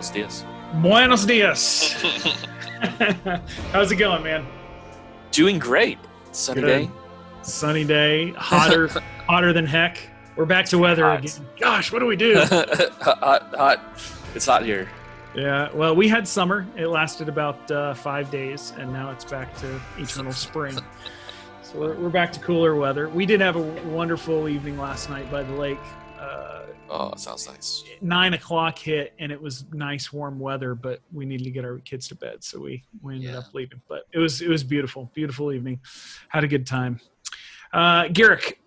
[0.00, 0.44] Buenos dias.
[0.80, 1.92] Buenos dias.
[3.72, 4.46] How's it going, man?
[5.30, 5.98] Doing great.
[6.32, 6.66] Sunny Good.
[6.86, 6.90] day.
[7.42, 8.88] Sunny day, hotter,
[9.28, 9.98] hotter than heck.
[10.36, 11.18] We're back to weather Hot.
[11.18, 11.46] again.
[11.58, 12.34] Gosh, what do we do?
[12.40, 13.80] hot, hot.
[14.34, 14.88] It's hot here.
[15.34, 16.66] yeah, well, we had summer.
[16.76, 20.78] It lasted about uh, five days, and now it's back to eternal spring.
[21.62, 23.10] So we're, we're back to cooler weather.
[23.10, 25.78] We did have a wonderful evening last night by the lake.
[26.92, 27.84] Oh, sounds nice.
[28.00, 31.78] nine o'clock hit and it was nice warm weather but we needed to get our
[31.78, 33.38] kids to bed so we we ended Yeah.
[33.38, 35.78] up leaving but it was it was beautiful beautiful evening
[36.30, 36.98] had a good time
[37.72, 38.60] uh garrick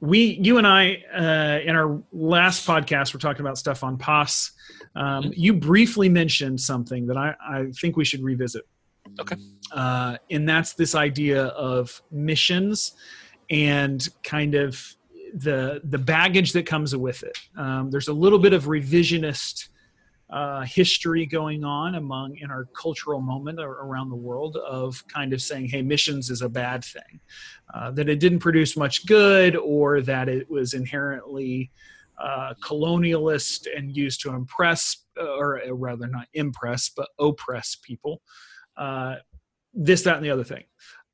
[0.00, 4.52] we you and i uh in our last podcast we're talking about stuff on pos
[4.96, 5.32] um, Mhm.
[5.36, 8.66] you briefly mentioned something that i i think we should revisit
[9.18, 9.36] Okay.
[9.72, 12.92] uh and that's this idea of missions
[13.48, 14.94] and kind of
[15.34, 17.38] the the baggage that comes with it.
[17.56, 19.68] Um, there's a little bit of revisionist
[20.30, 25.32] uh, history going on among in our cultural moment ar- around the world of kind
[25.32, 27.20] of saying, "Hey, missions is a bad thing,"
[27.74, 31.70] uh, that it didn't produce much good, or that it was inherently
[32.18, 38.22] uh, colonialist and used to impress, uh, or uh, rather not impress, but oppress people.
[38.76, 39.16] Uh,
[39.72, 40.64] this, that, and the other thing.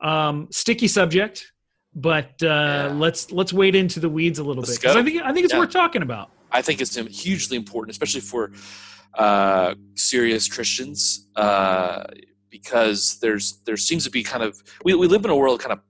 [0.00, 1.52] Um, sticky subject
[1.96, 2.86] but uh, Yeah.
[2.94, 5.00] let's let's wade into the weeds a little Let's bit 'cause go.
[5.00, 5.60] I think I think it's Yeah.
[5.60, 6.30] worth talking about.
[6.52, 8.52] I think it's hugely important, especially for
[9.14, 12.04] uh, serious Christians, uh,
[12.50, 15.64] because there's there seems to be kind of we, we live in a world of
[15.66, 15.80] kind of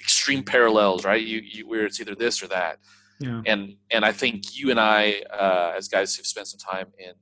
[0.00, 1.22] extreme parallels, right?
[1.22, 2.78] You, you where it's either this or that,
[3.20, 6.88] Yeah, and and I think you and I, uh, as guys who've spent some time
[6.98, 7.12] in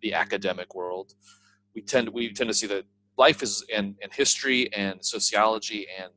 [0.00, 1.14] the academic world,
[1.74, 2.84] we tend we tend to see that
[3.18, 6.12] life is and, and history and sociology and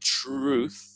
[0.00, 0.87] truth,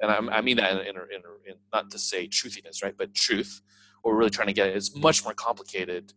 [0.00, 3.14] and I, I mean that in, in, in, in not to say truthiness, right, but
[3.14, 3.60] truth.
[4.02, 6.14] What we're really trying to get is much more complicated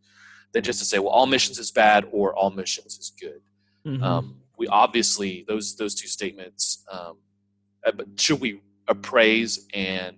[0.53, 3.42] than just to say, well, all missions is bad or all missions is good.
[3.86, 4.02] Mhm.
[4.02, 6.86] Um, we obviously those those two statements.
[6.89, 7.17] Um,
[7.86, 10.15] uh, but should we appraise and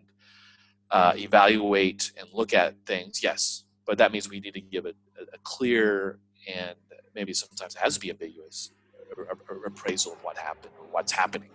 [0.92, 3.24] uh, evaluate and look at things?
[3.24, 6.76] Yes, but that means we need to give it a, a clear and
[7.16, 8.70] maybe sometimes it has to be ambiguous
[9.18, 11.50] a- a- a- appraisal of what happened or what's happening.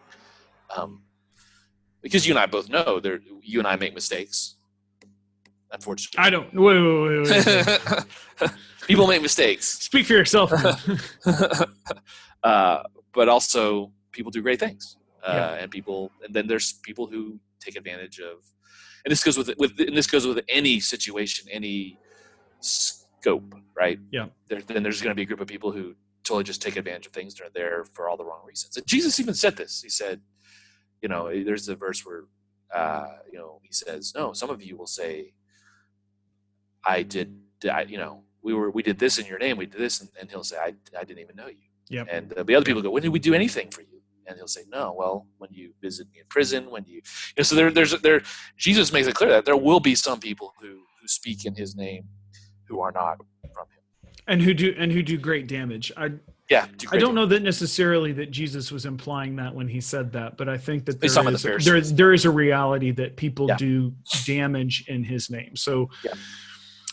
[0.74, 1.02] Um,
[2.02, 4.56] because you and I both know there, you and I make mistakes.
[5.72, 6.52] Unfortunately, I don't.
[6.52, 8.00] Wait, wait, wait, wait,
[8.40, 8.50] wait.
[8.88, 9.66] people make mistakes.
[9.80, 10.52] Speak for yourself.
[12.42, 15.62] uh, but also people do great things, uh, Yeah.
[15.62, 18.38] and people, and then there's people who take advantage of,
[19.04, 21.98] and this goes with with and this goes with any situation, any
[22.60, 23.98] scope, right?
[24.10, 24.26] Yeah.
[24.48, 25.94] There, then there's going to be a group of people who
[26.24, 27.34] totally just take advantage of things.
[27.34, 28.76] They're there for all the wrong reasons.
[28.76, 29.80] And Jesus even said this.
[29.82, 30.20] He said,
[31.02, 32.24] you know, there's a verse where,
[32.74, 35.32] uh, you know, he says, no, some of you will say,
[36.84, 37.36] I did,
[37.70, 40.08] I, you know, we were, we did this in your name, we did this, and,
[40.18, 41.68] and he'll say, I, I didn't even know you.
[41.88, 42.08] Yep.
[42.10, 44.00] And uh, the other people go, when did we do anything for you?
[44.26, 47.02] And he'll say, no, well, when you visit me in prison, when you, you
[47.38, 48.22] know, so there, there's, there,
[48.56, 50.68] Jesus makes it clear that there will be some people who,
[51.00, 52.04] who speak in his name
[52.70, 53.16] who are not
[53.52, 54.12] from him.
[54.28, 55.90] and who do and who do great damage.
[55.96, 56.12] I
[56.50, 56.66] Yeah.
[56.76, 60.36] do I don't know that necessarily that Jesus was implying that when he said that,
[60.36, 63.56] but I think that there is, the there, there is a reality that people Yeah.
[63.56, 63.94] do
[64.26, 65.54] damage in his name.
[65.54, 66.14] So, Yeah.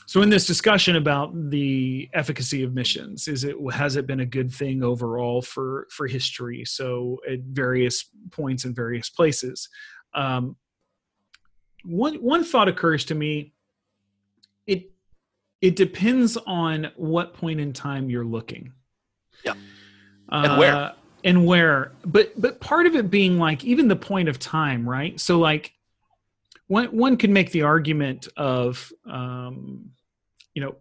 [0.05, 4.25] so in this discussion about the efficacy of missions, is it has it been a
[4.27, 6.63] good thing overall for for history?
[6.63, 9.69] So at various points in various places,
[10.13, 10.55] um,
[11.83, 13.53] one one thought occurs to me.
[14.67, 14.91] It
[15.61, 18.73] it depends on what point in time you're looking.
[19.43, 19.53] Yeah.
[20.29, 20.75] And where.
[20.75, 20.93] Uh,
[21.23, 21.91] and where.
[22.05, 25.19] But but part of it being like even the point of time right?
[25.19, 25.73] So like
[26.67, 29.91] one one could make the argument of um
[30.53, 30.75] you know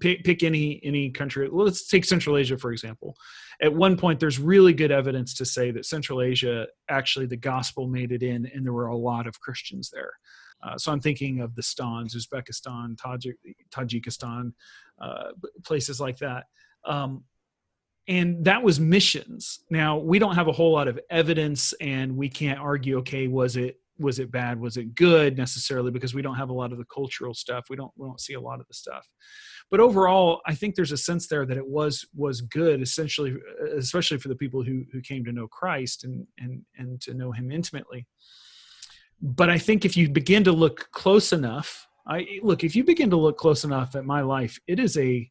[0.00, 1.48] pick, pick any any country.
[1.50, 3.16] Let's take central asia for example.
[3.60, 7.86] At one point there's really good evidence to say that central asia actually the gospel
[7.86, 10.12] made it in and there were a lot of christians there.
[10.62, 13.34] Uh, so i'm thinking of the stans uzbekistan Tajik,
[13.70, 14.52] tajikistan
[15.00, 15.32] uh,
[15.64, 16.44] places like that.
[16.84, 17.24] Um,
[18.08, 19.60] and that was missions.
[19.70, 23.56] Now we don't have a whole lot of evidence and we can't argue okay was
[23.56, 26.78] it was it bad was it good necessarily because we don't have a lot of
[26.78, 27.66] the cultural stuff.
[27.68, 29.06] We don't we don't see a lot of the stuff.
[29.70, 33.76] But overall i think there's a sense there that it was was good essentially uh,
[33.76, 37.32] especially for the people who who came to know christ and and and to know
[37.32, 38.06] him intimately.
[39.20, 43.10] But i think if you begin to look close enough i look if you begin
[43.10, 45.28] to look close enough at my life it is a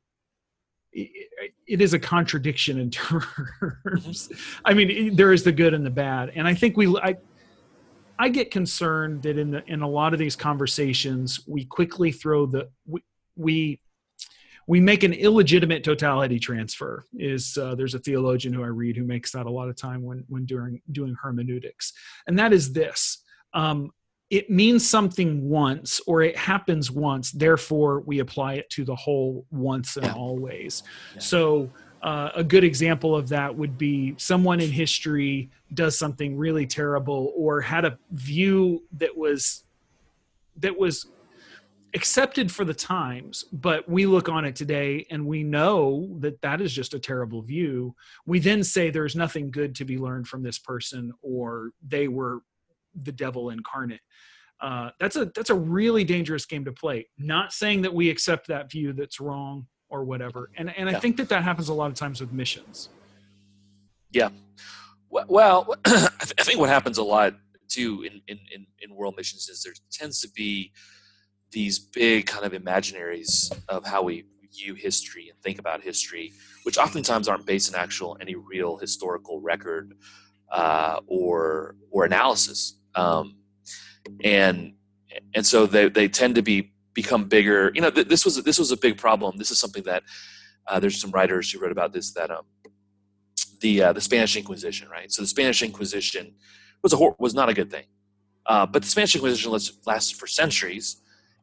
[1.68, 4.30] it, is a contradiction in terms.
[4.64, 6.32] I mean it- there is the good and the bad.
[6.36, 7.16] And i think we i
[8.20, 12.46] i get concerned that in the in a lot of these conversations we quickly throw
[12.46, 13.04] the we
[13.36, 13.82] we,
[14.68, 19.04] we make an illegitimate totality transfer is uh, there's a theologian who i read who
[19.04, 21.92] makes that a lot of time when when doing doing hermeneutics.
[22.28, 23.22] And that is this.
[23.54, 23.92] Um,
[24.30, 29.46] it means something once or it happens once therefore we apply it to the whole
[29.52, 30.14] once and yeah.
[30.14, 30.84] always
[31.14, 31.20] yeah.
[31.20, 31.70] so
[32.02, 37.34] uh, a good example of that would be someone in history does something really terrible
[37.36, 39.64] or had a view that was
[40.58, 41.08] that was
[41.94, 46.62] accepted for the times but we look on it today and we know that that
[46.62, 47.96] is just a terrible view
[48.26, 52.42] we then say there's nothing good to be learned from this person or they were
[53.04, 54.02] the devil incarnate.
[54.62, 57.08] Uh, that's a that's a really dangerous game to play.
[57.18, 60.50] Not saying that we accept that view that's wrong or whatever.
[60.58, 60.96] And and yeah.
[60.96, 62.90] i think that that happens a lot of times with missions.
[64.12, 64.30] Yeah.
[65.10, 67.36] Well i think what happens a lot
[67.68, 70.72] too in in in world missions is there tends to be
[71.52, 74.26] these big kind of imaginaries of how we
[74.56, 76.34] view history and think about history,
[76.64, 79.94] which oftentimes aren't based in actual any real historical record
[80.52, 82.78] uh, or or analysis.
[82.96, 83.36] Um,
[84.24, 84.74] and
[85.34, 87.72] and so they, they tend to be become bigger.
[87.76, 89.38] You know, th- this was this was a big problem.
[89.38, 90.04] This is something that
[90.68, 92.46] uh, there's some writers who wrote about this that um,
[93.62, 95.12] the uh, the Spanish Inquisition, right?
[95.12, 96.34] So the Spanish Inquisition
[96.82, 97.86] was a was not a good thing,
[98.48, 99.52] uh, but the Spanish Inquisition
[99.86, 100.98] lasted for centuries,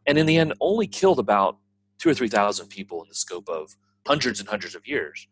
[0.07, 1.59] and in the end only killed about
[1.99, 3.77] two or three thousand people in the scope of
[4.07, 5.29] hundreds and hundreds of years.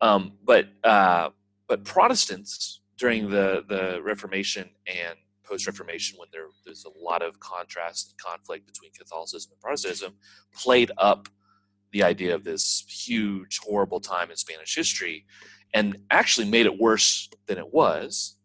[0.00, 1.30] Um, but uh,
[1.68, 5.18] but Protestants during the the Reformation and
[5.48, 10.14] post Reformation, when there, there's a lot of contrast and conflict between Catholicism and Protestantism,
[10.54, 11.28] played up
[11.92, 15.24] the idea of this huge, horrible time in Spanish history,
[15.74, 18.36] and actually made it worse than it was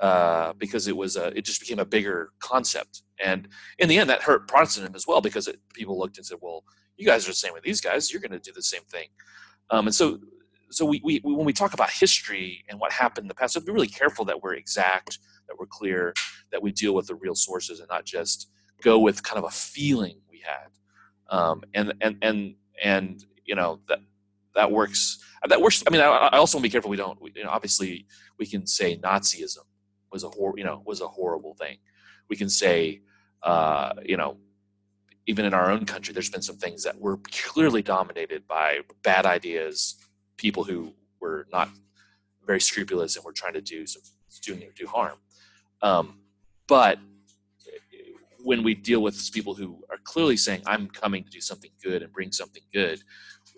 [0.00, 3.02] uh, because it was a, it just became a bigger concept.
[3.22, 3.48] And
[3.78, 6.64] in the end, that hurt Protestantism as well because it, people looked and said, "Well,
[6.96, 8.12] you guys are the same with these guys.
[8.12, 9.08] You're going to do the same thing."
[9.70, 10.18] Um, and so,
[10.70, 13.60] so we, we, when we talk about history and what happened in the past, we
[13.60, 15.18] have to be really careful that we're exact,
[15.48, 16.14] that we're clear,
[16.52, 18.50] that we deal with the real sources and not just
[18.82, 20.68] go with kind of a feeling we had.
[21.30, 24.00] Um, and and and and you know that
[24.54, 25.18] that works.
[25.46, 25.82] That works.
[25.86, 26.90] I mean, I, I also want to be careful.
[26.90, 27.20] We don't.
[27.20, 28.06] We, you know, obviously,
[28.38, 29.64] we can say Nazism
[30.12, 31.78] was a hor- you know was a horrible thing.
[32.28, 33.02] We can say,
[33.42, 34.38] uh, you know,
[35.26, 39.26] even in our own country, there's been some things that were clearly dominated by bad
[39.26, 39.96] ideas,
[40.36, 41.68] people who were not
[42.46, 44.02] very scrupulous and were trying to do some
[44.42, 45.18] doing do harm.
[45.84, 46.20] Um,
[46.66, 46.98] but
[48.42, 52.02] when we deal with people who are clearly saying, "I'm coming to do something good
[52.02, 53.02] and bring something good,"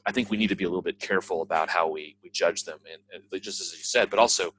[0.06, 2.64] I think we need to be a little bit careful about how we we judge
[2.64, 3.00] them, and,
[3.32, 4.54] and just as you said, but also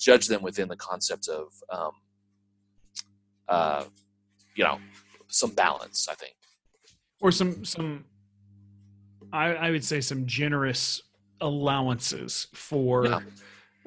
[0.00, 1.92] judge them within the concept of, um,
[3.48, 3.84] uh,
[4.56, 4.78] you know,
[5.28, 6.08] some balance.
[6.10, 6.34] I think,
[7.20, 8.04] or some some,
[9.32, 11.02] I, I would say some generous
[11.40, 13.06] allowances for.
[13.06, 13.20] Yeah.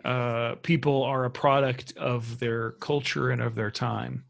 [0.06, 4.24] Uh, people are a product of their culture and of their time.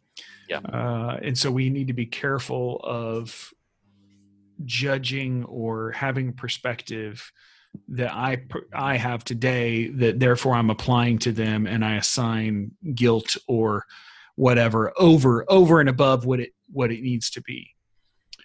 [0.50, 0.60] Yeah.
[0.60, 3.54] Uh, and so we need to be careful of
[4.63, 7.31] judging or having perspective
[7.89, 8.44] that I
[8.74, 13.86] I have today that therefore I'm applying to them and I assign guilt or
[14.36, 17.70] whatever over over and above what it what it needs to be.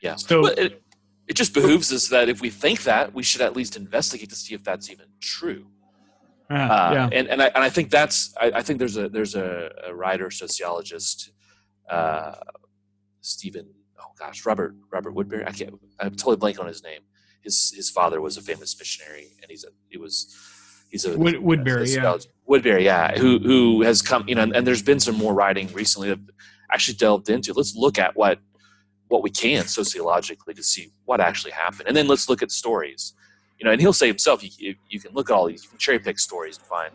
[0.02, 0.16] Yeah.
[0.16, 0.82] So it,
[1.28, 4.34] it just behooves us that if we think that, we should at least investigate to
[4.34, 5.66] see if that's even true.
[6.50, 7.08] Uh, uh, yeah.
[7.12, 9.94] And and I and I think that's I, I think there's a there's a, a
[9.94, 11.30] writer sociologist,
[11.88, 12.34] uh,
[13.20, 13.66] Stephen
[14.00, 15.46] oh gosh, Robert Robert Woodberry.
[15.46, 15.74] I can't.
[15.98, 17.00] I'm totally blank on his name.
[17.42, 20.34] His his father was a famous missionary, and he's a he was
[20.90, 22.18] he's a Wood, Woodberry, a, yeah.
[22.48, 23.18] Woodberry, yeah.
[23.18, 26.18] Who who has come, you know, and, and there's been some more writing recently that
[26.72, 27.52] actually delved into.
[27.52, 28.38] Let's look at what
[29.08, 33.14] what we can sociologically to see what actually happened, and then let's look at stories.
[33.60, 35.78] You know, and he'll say himself, you, you can look at all these, you can
[35.78, 36.92] cherry pick stories and find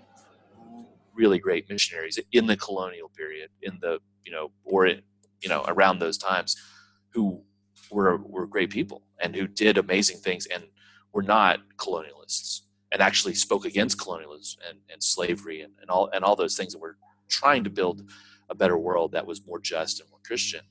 [1.14, 5.02] really great missionaries in the colonial period, in the you know, or in,
[5.42, 6.58] you know, around those times
[7.10, 7.40] who
[7.92, 10.64] were were great people and who did amazing things and
[11.14, 16.24] were not colonialists and actually spoke against colonialism and, and slavery and, and all and
[16.24, 16.98] all those things that were
[17.30, 18.10] trying to build
[18.50, 20.62] a better world that was more just and more Christian.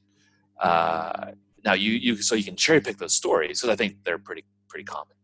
[0.60, 1.32] Uh,
[1.64, 4.44] now you you so you can cherry pick those stories because I think they're pretty
[4.68, 5.14] pretty common.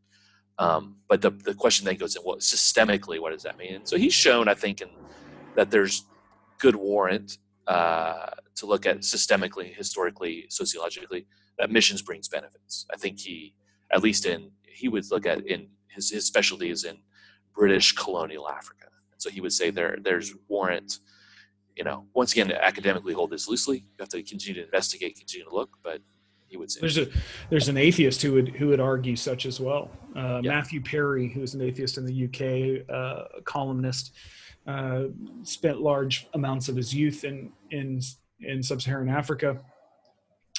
[0.60, 3.74] Um, but the the question then goes in what systemically what does that mean?
[3.76, 4.90] And so he's shown I think in
[5.56, 6.04] that there's
[6.58, 11.26] good warrant uh, to look at systemically, historically, sociologically,
[11.58, 12.86] that missions brings benefits.
[12.92, 13.54] I think he,
[13.92, 16.98] at least in, he would look at in his, his specialty is in
[17.54, 18.86] British colonial Africa.
[19.16, 20.98] So he would say there there's warrant,
[21.76, 23.78] you know, once again, academically hold this loosely.
[23.78, 26.00] You have to continue to investigate, continue to look, but
[26.50, 26.80] he would say.
[26.80, 27.06] There's a
[27.48, 29.90] there's an atheist who would who would argue such as well.
[30.16, 30.50] Uh, yeah.
[30.50, 34.12] Matthew Parris, who's an atheist in the UK, uh, columnist,
[34.66, 35.04] uh,
[35.44, 38.00] spent large amounts of his youth in in
[38.40, 39.60] in sub-Saharan Africa,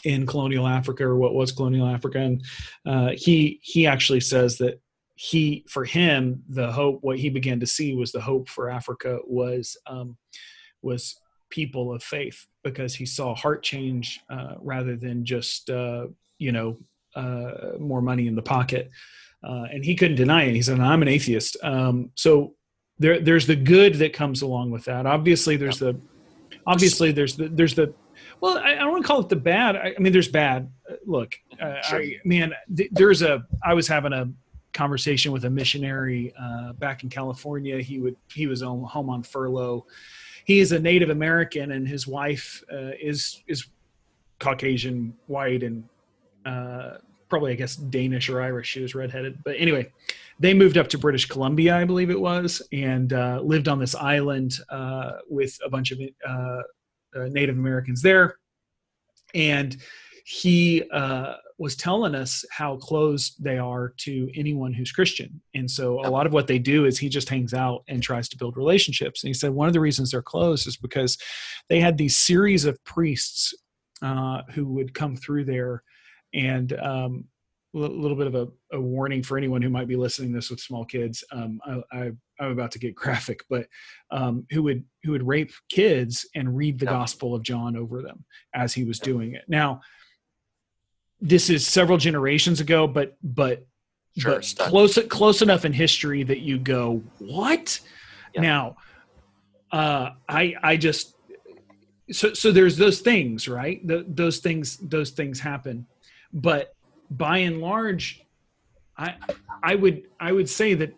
[0.06, 2.44] in colonial Africa or what was colonial Africa, and
[2.86, 4.80] uh, he he actually says that
[5.16, 9.20] he for him the hope what he began to see was the hope for Africa
[9.28, 10.18] was um,
[10.82, 11.20] was
[11.52, 16.08] people of faith because he saw heart change uh, rather than just uh,
[16.40, 16.78] you know
[17.16, 18.90] uh, more money in the pocket.
[19.44, 20.56] Uh, and he couldn't deny it.
[20.56, 22.56] He said, "I'm an atheist." Um, so
[23.00, 25.06] there, there's the good that comes along with that.
[25.06, 26.00] Obviously, there's the
[26.66, 27.94] obviously there's the there's the
[28.40, 29.76] well, I, I don't want to call it the bad.
[29.76, 30.72] I, I mean, there's bad.
[30.90, 31.76] Uh, look, uh.
[31.84, 33.44] I, man, th- there's a.
[33.64, 34.30] I was having a
[34.74, 36.34] conversation with a missionary
[36.78, 37.82] back in California.
[37.82, 39.86] He would he was home on furlough
[40.46, 43.68] he is a Native American, and his wife uh, is is
[44.40, 45.84] Caucasian, white, and
[46.46, 46.98] uh,
[47.30, 48.68] probably I guess Danish or Irish.
[48.68, 49.92] She was redheaded, but anyway,
[50.40, 53.96] they moved up to British Columbia, I believe it was, and uh, lived on this
[53.96, 56.62] island uh, with a bunch of uh, uh,
[57.30, 58.38] Native Americans there,
[59.34, 59.78] and
[60.26, 60.84] he
[61.62, 65.40] was telling us how closed they are to anyone who's Christian.
[65.54, 68.28] And so a lot of what they do is he just hangs out and tries
[68.30, 69.22] to build relationships.
[69.22, 71.20] And he said one of the reasons they're closed is because
[71.70, 73.54] they had these series of priests
[74.02, 75.84] uh, who would come through there
[76.34, 77.26] and um,
[77.76, 80.60] a little bit of a, a, warning for anyone who might be listening this with
[80.60, 81.24] small kids.
[81.32, 81.60] Um,
[81.92, 82.06] I,
[82.40, 83.68] am about to get graphic, but
[84.10, 86.94] um, who would who would rape kids and read the yeah.
[86.94, 88.26] Gospel of John over them
[88.56, 89.06] as he was yeah.
[89.06, 89.44] doing it.
[89.48, 89.82] Now,
[91.22, 93.66] this is several generations ago, but but,
[94.18, 97.80] sure, but close close enough in history that you go what?
[98.34, 98.42] Yeah.
[98.42, 98.78] Now,
[99.72, 101.16] uh, I I just
[102.12, 103.86] so so there's those things right.
[103.86, 105.86] The, those things those things happen,
[106.34, 106.74] but
[107.12, 108.26] by and large,
[108.98, 109.16] I
[109.64, 110.94] I would I would say that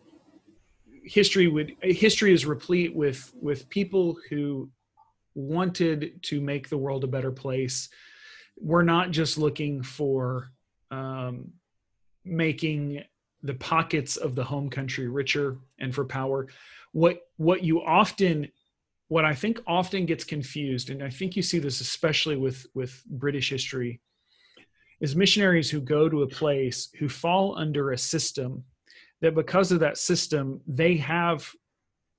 [1.03, 4.69] history would history is replete with with people who
[5.35, 7.89] wanted to make the world a better place
[8.57, 10.51] we're not just looking for
[10.91, 11.51] um,
[12.23, 13.03] making
[13.41, 16.47] the pockets of the home country richer and for power.
[16.91, 18.49] What what you often
[19.09, 23.03] what I think often gets confused, and I think you see this especially with with
[23.05, 24.01] British history,
[25.01, 28.63] is missionaries who go to a place who fall under a system
[29.21, 31.49] that because of that system they have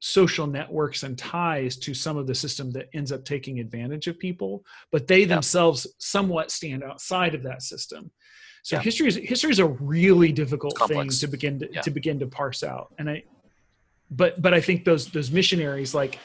[0.04, 4.18] social networks and ties to some of the system that ends up taking advantage of
[4.18, 5.26] people but they yeah.
[5.26, 8.10] themselves somewhat stand outside of that system
[8.62, 8.82] so yeah.
[8.82, 11.80] history is history is a really difficult thing to begin to, yeah.
[11.80, 13.22] to begin to parse out and i
[14.10, 16.18] but but i think those those missionaries like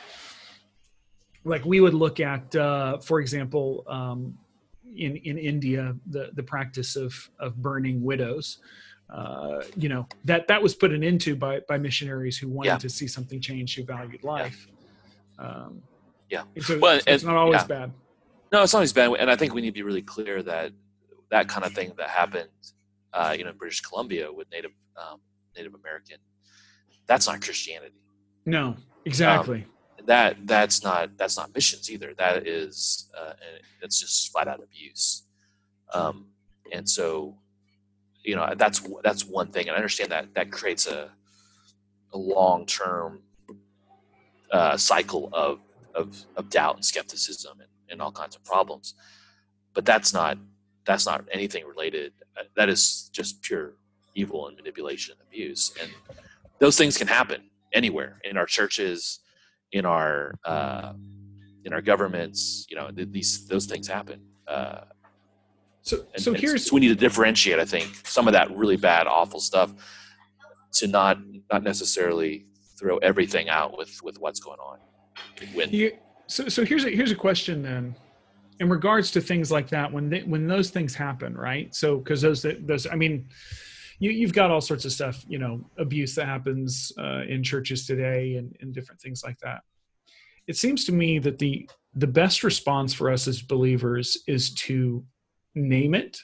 [1.46, 4.38] like we would look at uh, for example um,
[4.94, 8.58] in in india the the practice of of burning widows
[9.14, 12.78] uh, you know that that was put an into by by missionaries who wanted yeah.
[12.78, 14.68] to see something change who valued life.
[15.40, 15.82] Yeah, um,
[16.30, 16.44] yeah.
[16.62, 17.68] So, well, so it's not always yeah.
[17.68, 17.92] bad.
[18.52, 20.72] No it's not always bad and i think we need to be really clear that
[21.30, 22.50] that kind of thing that happened
[23.14, 25.20] uh, you know in british columbia with native um,
[25.56, 26.18] native american
[27.10, 27.96] that's not christianity.
[28.46, 29.66] No exactly.
[30.00, 32.14] Um, that that's not that's not missions either.
[32.18, 33.34] That is uh,
[33.82, 35.24] it's just flat out abuse.
[35.94, 36.28] Um,
[36.72, 37.36] and so
[38.30, 41.10] you know that's that's one thing and i understand that that creates a,
[42.14, 43.22] a long term
[44.52, 45.60] uh, cycle of,
[45.96, 48.96] of of doubt and skepticism and, and all kinds of problems.
[49.74, 50.38] But that's not
[50.86, 52.14] that's not anything related.
[52.38, 53.74] Uh, that is just pure
[54.16, 55.92] evil and manipulation and abuse and
[56.58, 57.42] those things can happen
[57.74, 59.20] anywhere in our churches
[59.72, 60.94] in our uh,
[61.64, 64.82] in our governments you know these those things happen uh,
[65.82, 67.60] so, and, so here's so we need to differentiate.
[67.60, 69.74] I think some of that really bad, awful stuff
[70.74, 71.18] to not
[71.52, 72.46] not necessarily
[72.78, 74.80] throw everything out with with what's going on.
[75.54, 75.92] When you,
[76.28, 77.96] so so here's a here's a question then,
[78.60, 81.74] in regards to things like that when they, when those things happen, right?
[81.74, 83.30] So because those those I mean.
[84.02, 87.86] You, you've got all sorts of stuff, you know, abuse that happens uh, in churches
[87.86, 89.60] today and, and different things like that.
[90.48, 95.04] It seems to me that the the best response for us as believers is to
[95.56, 96.20] name it,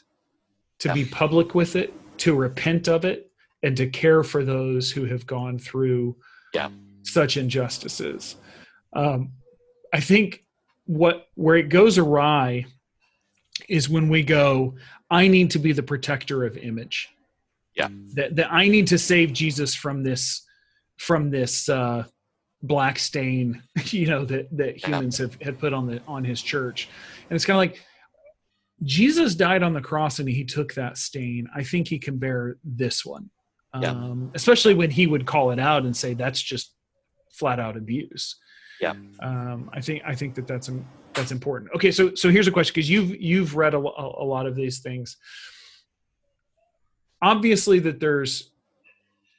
[0.79, 3.31] to be public with it, to repent of it,
[3.63, 6.15] and to care for those who have gone through
[6.53, 6.69] yeah.
[7.03, 8.35] such injustices.
[8.93, 9.31] Um,
[9.93, 10.43] I think
[10.85, 12.65] what where it goes awry
[13.67, 14.75] is when we go,
[15.09, 17.09] I need to be the protector of image.
[17.75, 17.89] Yeah.
[18.13, 20.45] That that I need to save Jesus from this
[20.97, 22.05] from this uh,
[22.61, 26.89] black stain, you know, that that humans have, have put on the on his church.
[27.29, 27.83] And it's kind of like
[28.83, 31.47] Jesus died on the cross and he took that stain.
[31.55, 33.29] I think he can bear this one.
[33.79, 33.91] Yeah.
[33.91, 36.73] Um, especially when he would call it out and say that's just
[37.31, 38.37] flat out abuse.
[38.79, 38.93] Yeah.
[39.21, 40.69] Um, I think I think that that's
[41.13, 41.71] that's important.
[41.75, 44.79] Okay, so so here's a question because you've you've read a, a lot of these
[44.79, 45.17] things.
[47.21, 48.51] Obviously, that there's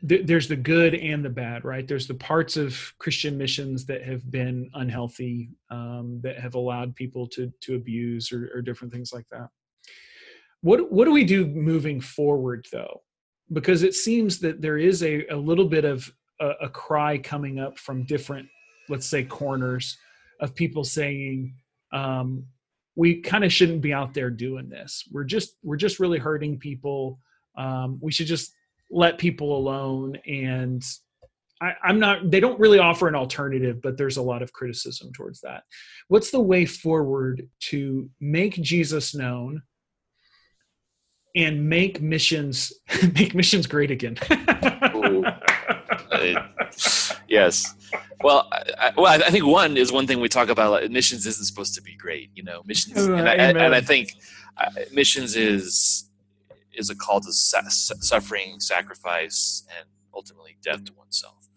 [0.06, 1.86] there's the good and the bad, right?
[1.86, 7.26] There's the parts of Christian missions that have been unhealthy, um, that have allowed people
[7.28, 9.48] to to abuse or, or different things like that.
[10.60, 13.02] What what do we do moving forward, though?
[13.52, 16.10] Because it seems that there is a, a little bit of
[16.40, 18.48] a, a cry coming up from different,
[18.88, 19.96] let's say, corners
[20.40, 21.54] of people saying,
[21.92, 22.44] um,
[22.96, 25.04] we kind of shouldn't be out there doing this.
[25.10, 27.18] We're just we're just really hurting people.
[27.56, 28.52] Um, we should just
[28.90, 30.84] let people alone and
[31.60, 35.10] I, am not they don't really offer an alternative but there's a lot of criticism
[35.12, 35.62] towards that.
[36.08, 39.62] What's the way forward to make jesus known
[41.34, 42.72] and make missions
[43.14, 44.16] make missions great again?
[47.28, 47.74] Yes.
[48.22, 51.44] Well I, well I think one is one thing we talk about like, missions isn't
[51.44, 54.12] supposed to be great you know missions uh, and, I, and, I, think
[54.58, 56.10] uh, missions is
[56.76, 61.48] is a call to suffering, sacrifice, and ultimately death to oneself.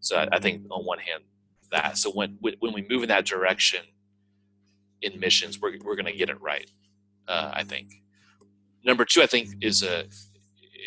[0.00, 1.24] So I, I think on one hand
[1.72, 1.98] that.
[1.98, 3.80] So when when we move in that direction
[5.02, 6.70] in missions, we're we're going to get it right.
[7.28, 7.88] Uh, I think.
[8.84, 10.04] Number two, I think is a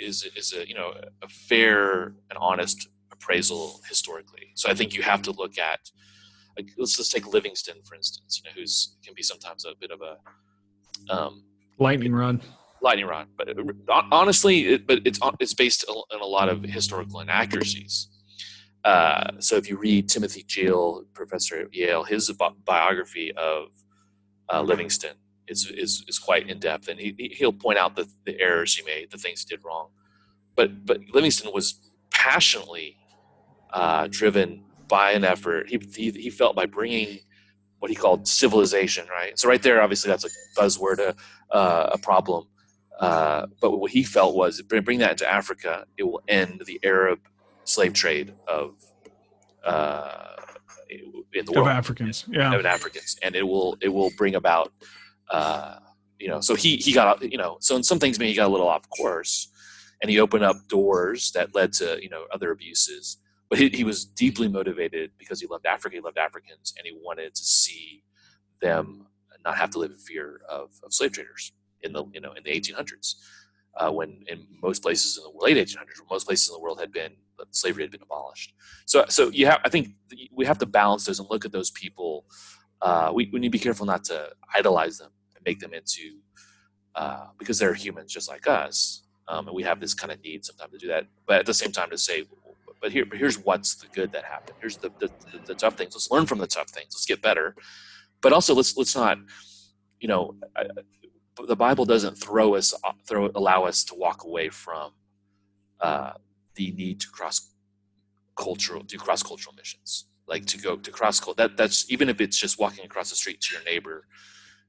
[0.02, 4.52] is is a you know a fair and honest appraisal historically.
[4.56, 5.80] So I think you have to look at
[6.58, 8.42] like, let's just take Livingstone for instance.
[8.42, 11.44] You know, who's can be sometimes a bit of a um,
[11.78, 12.42] lightning rod
[12.82, 13.28] lightning rod.
[13.38, 18.08] But uh, honestly, it, but it's it's based on a lot of historical inaccuracies.
[18.84, 22.32] Uh, so if you read Timothy Jeal, professor at Yale, his
[22.66, 23.68] biography of
[24.52, 25.16] uh, Livingstone
[25.48, 28.84] is, is is quite in depth, and he he'll point out the, the errors he
[28.84, 29.90] made, the things he did wrong.
[30.56, 32.98] But but Livingstone was passionately
[33.74, 35.70] uh, driven by an effort.
[35.70, 37.20] He, he he felt by bringing
[37.80, 39.38] what he called civilization, right?
[39.40, 41.16] So right there, obviously, that's a buzzword, a,
[41.56, 42.48] uh, a problem.
[43.00, 47.20] Uh, but what he felt was bring that into Africa, it will end the Arab
[47.64, 48.76] slave trade of
[49.64, 50.36] uh,
[50.90, 54.74] in the world of Africans, yeah, of Africans, and it will it will bring about
[55.32, 55.78] uh,
[56.20, 56.42] you know.
[56.42, 57.58] So he he got you know.
[57.62, 59.50] So in some things, maybe he got a little off course,
[60.02, 63.18] and he opened up doors that led to you know other abuses.
[63.50, 66.96] But he, he was deeply motivated because he loved Africa, he loved Africans, and he
[67.02, 68.04] wanted to see
[68.62, 69.08] them
[69.46, 72.44] not have to live in fear of, of slave traders in the you know in
[72.44, 73.16] the 1800s,
[73.78, 76.80] uh, when in most places in the late 1800s, when most places in the world
[76.80, 77.12] had been
[77.52, 78.54] slavery had been abolished.
[78.86, 79.90] So so you have I think
[80.32, 82.26] we have to balance those and look at those people.
[82.82, 86.20] Uh, we, we need to be careful not to idolize them and make them into
[86.96, 90.46] uh, because they're humans just like us, um, and we have this kind of need
[90.46, 91.06] sometimes to do that.
[91.28, 92.24] But at the same time, to say,
[92.82, 94.58] but here, but here's what's the good that happened.
[94.62, 95.94] Here's the, the, the, the tough things.
[95.94, 96.94] Let's learn from the tough things.
[96.94, 97.56] Let's get better.
[98.22, 99.18] But also, let's let's not,
[100.00, 100.36] you know,
[101.48, 102.74] the Bible doesn't throw us
[103.08, 104.92] throw allow us to walk away from
[105.80, 106.14] uh,
[106.56, 107.52] the need to cross
[108.36, 110.06] cultural do cross cultural missions.
[110.28, 113.42] Like to go to cross that that's even if it's just walking across the street
[113.42, 114.06] to your neighbor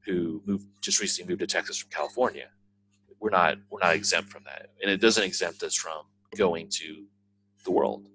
[0.07, 2.49] who moved just recently moved to Texas from California
[3.21, 4.71] we're not we're not exempt from that.
[4.83, 6.07] And it doesn't exempt us from
[6.37, 7.05] going to
[7.65, 8.07] the world.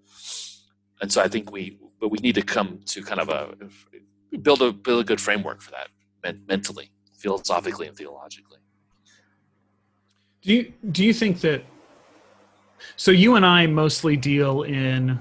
[1.01, 3.55] And so I think we but we need to come to kind of a
[4.37, 5.89] build a build a good framework for that
[6.47, 6.89] mentally
[7.25, 8.59] philosophically and theologically.
[10.41, 11.63] Do you do you think that?
[12.97, 15.19] So you and I mostly deal in.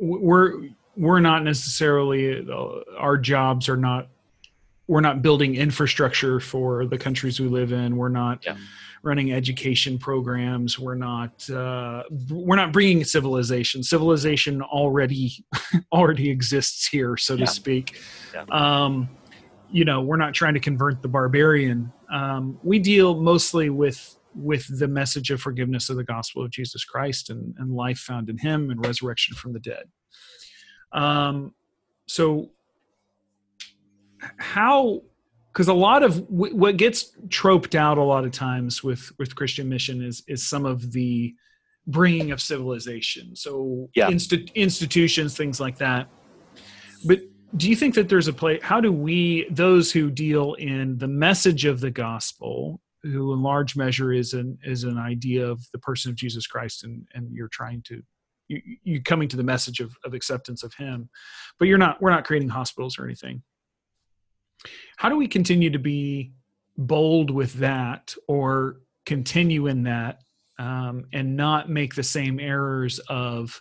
[0.00, 2.46] We're we're not necessarily
[2.98, 4.08] our jobs are not.
[4.88, 7.96] We're not building infrastructure for the countries we live in.
[7.96, 8.44] We're not.
[8.44, 8.56] Yeah
[9.02, 15.42] running education programs we're not uh, we're not bringing civilization civilization already
[15.92, 17.46] already exists here so yeah.
[17.46, 17.98] to speak
[18.34, 18.44] yeah.
[18.50, 19.08] um,
[19.70, 21.92] you know we're not trying to convert the barbarian.
[22.12, 26.84] Um, we deal mostly with with the message of forgiveness of the gospel of jesus
[26.84, 29.84] christ and, and life found in him and resurrection from the dead.
[30.92, 31.54] Um,
[32.06, 32.50] so
[34.38, 35.02] how
[35.52, 39.34] because a lot of w- what gets troped out a lot of times with with
[39.34, 41.34] christian mission is is some of the
[41.86, 43.34] bringing of civilization.
[43.36, 44.08] So yeah.
[44.10, 46.08] Insti- institutions things like that.
[47.04, 47.20] But
[47.56, 51.08] do you think that there's a place how do we those who deal in the
[51.08, 55.78] message of the gospel who in large measure is an is an idea of the
[55.78, 58.02] person of jesus christ and and you're trying to
[58.48, 61.08] you, you coming to the message of, of acceptance of him
[61.60, 63.42] but you're not we're not creating hospitals or anything?
[64.96, 66.32] How do we continue to be
[66.76, 70.20] bold with that or continue in that
[70.58, 73.60] um, and not make the same errors of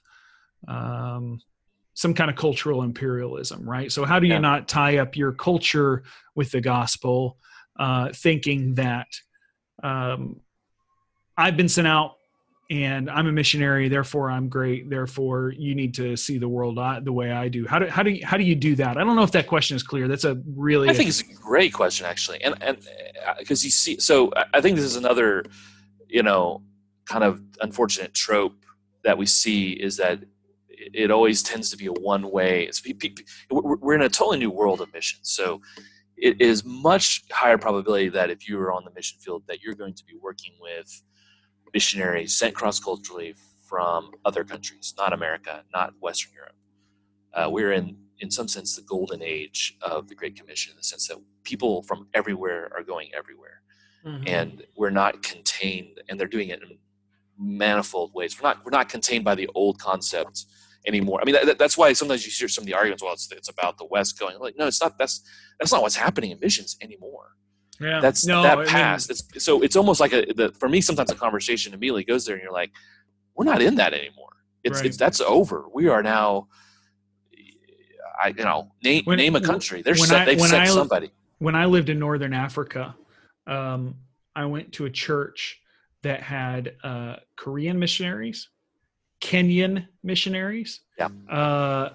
[0.67, 1.39] um,
[1.99, 3.91] some kind of cultural imperialism, right?
[3.91, 4.39] So, how do you yeah.
[4.39, 7.37] not tie up your culture with the gospel,
[7.77, 9.07] uh, thinking that
[9.83, 10.39] um,
[11.37, 12.15] I've been sent out
[12.71, 14.89] and I'm a missionary, therefore I'm great.
[14.89, 17.67] Therefore, you need to see the world the way I do.
[17.67, 18.95] How do how do you, how do you do that?
[18.95, 20.07] I don't know if that question is clear.
[20.07, 22.77] That's a really I think it's a great question actually, and and
[23.37, 25.43] because uh, you see, so I think this is another,
[26.07, 26.61] you know,
[27.03, 28.55] kind of unfortunate trope
[29.03, 30.19] that we see is that
[30.79, 32.69] it always tends to be a one way.
[33.51, 35.61] We're in a totally new world of missions, so
[36.17, 39.75] it is much higher probability that if you are on the mission field that you're
[39.75, 41.01] going to be working with
[41.73, 43.35] missionaries sent cross culturally
[43.67, 46.55] from other countries, not America, not Western Europe.
[47.33, 50.83] Uh, we're in, in some sense, the golden age of the Great Commission, in the
[50.83, 53.61] sense that people from everywhere are going everywhere,
[54.03, 54.23] mm-hmm.
[54.27, 56.77] and we're not contained, and they're doing it in
[57.37, 58.41] manifold ways.
[58.41, 60.47] We're not we're not contained by the old concepts
[60.89, 61.19] anymore.
[61.21, 63.01] I mean, that, that's why sometimes you hear some of the arguments.
[63.03, 64.97] Well, it's, it's about the West going like, no, it's not.
[64.97, 65.21] That's
[65.59, 67.27] that's not what's happening in missions anymore.
[67.79, 68.01] Yeah.
[68.01, 69.09] That's no, that passed.
[69.09, 72.35] it's, so it's almost like a the, for me sometimes a conversation immediately goes there
[72.35, 72.71] and you're like,
[73.35, 74.33] we're not in that anymore.
[74.63, 74.87] It's right.
[74.87, 75.65] it's that's over.
[75.73, 76.47] We are now.
[78.21, 79.81] I you know name when, name a country.
[79.81, 81.09] They're set, I, they've set I, somebody.
[81.37, 82.95] When I lived in northern Africa,
[83.47, 83.95] um,
[84.35, 85.61] I went to a church
[86.03, 88.49] that had uh, Korean missionaries,
[89.21, 90.81] Kenyan missionaries.
[90.97, 91.09] Yeah.
[91.29, 91.89] Uh,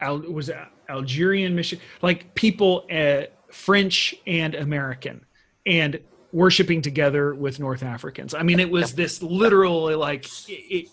[0.00, 0.50] Al, was
[0.88, 5.24] Algerian mission like people at French and American,
[5.66, 6.00] and
[6.32, 8.34] worshiping together with North Africans.
[8.34, 10.88] I mean, it was this literally like it,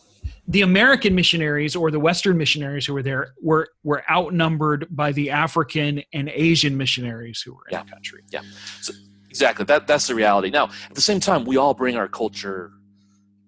[0.47, 5.29] the American missionaries or the Western missionaries who were there were were outnumbered by the
[5.31, 7.83] African and Asian missionaries who were in yeah.
[7.83, 8.23] the country.
[8.29, 8.41] Yeah,
[8.81, 8.93] so,
[9.29, 9.65] exactly.
[9.65, 10.49] That that's the reality.
[10.49, 12.71] Now, at the same time, we all bring our culture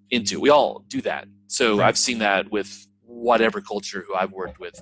[0.09, 0.39] into.
[0.39, 1.27] We all do that.
[1.51, 1.87] So right.
[1.89, 4.81] I've seen that with whatever culture who I've worked with.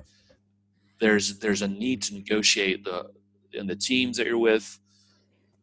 [1.00, 3.10] There's there's a need to negotiate the
[3.52, 4.78] in the teams that you're with,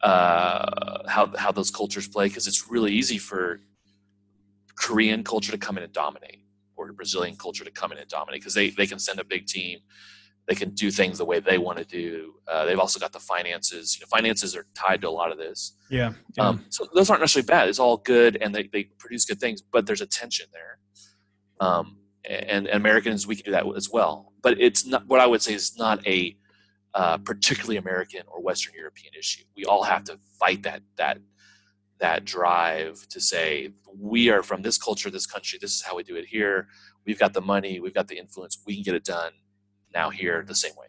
[0.02, 3.62] uh, how how those cultures play, because it's really easy for
[4.76, 6.42] Korean culture to come in and dominate,
[6.76, 9.46] or Brazilian culture to come in and dominate, because they they can send a big
[9.46, 9.80] team,
[10.46, 12.34] they can do things the way they want to do.
[12.52, 13.96] Uh, they've also got the finances.
[13.96, 15.78] You know, finances are tied to a lot of this.
[15.90, 16.12] Yeah.
[16.36, 16.50] yeah.
[16.50, 17.70] Um, so those aren't necessarily bad.
[17.70, 20.80] It's all good, and they they produce good things, but there's a tension there.
[21.60, 24.34] Um, and, and Americans, we can do that as well.
[24.42, 26.38] But it's not what I would say is not a
[26.94, 29.44] uh, particularly American or Western European issue.
[29.56, 31.20] We all have to fight that that
[32.00, 35.58] that drive to say we are from this culture, this country.
[35.62, 36.68] This is how we do it here.
[37.06, 38.60] We've got the money, we've got the influence.
[38.66, 39.32] We can get it done
[39.94, 40.88] now here the same way,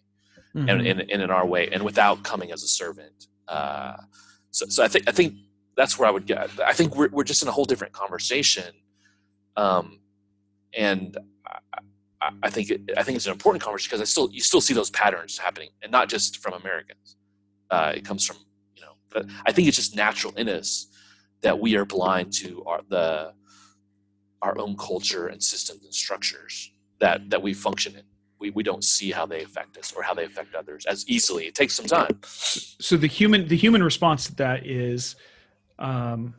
[0.54, 0.68] mm-hmm.
[0.68, 3.26] and, and, and in our way, and without coming as a servant.
[3.46, 3.96] Uh,
[4.50, 5.34] so, so I think I think
[5.76, 6.50] that's where I would get.
[6.64, 8.74] I think we're we're just in a whole different conversation,
[9.56, 10.00] um,
[10.76, 11.16] and
[12.42, 14.74] I think it, I think it's an important conversation because I still you still see
[14.74, 17.16] those patterns happening, and not just from Americans.
[17.70, 18.36] Uh, it comes from
[18.74, 18.92] you know.
[19.10, 20.88] But I think it's just natural in us
[21.42, 23.32] that we are blind to our the
[24.42, 28.02] our own culture and systems and structures that that we function in.
[28.40, 31.46] We, we don't see how they affect us or how they affect others as easily.
[31.46, 32.20] It takes some time.
[32.22, 35.16] So the human the human response to that is
[35.78, 36.34] um,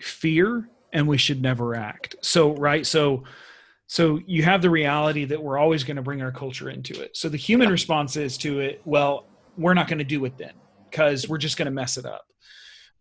[0.00, 2.16] fear, and we should never act.
[2.20, 3.24] So right, so
[3.86, 7.16] so you have the reality that we're always going to bring our culture into it.
[7.16, 10.52] So the human response is to it, well, we're not going to do it then
[10.90, 12.26] because we're just going to mess it up.